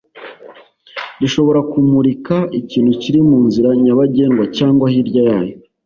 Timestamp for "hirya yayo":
4.93-5.53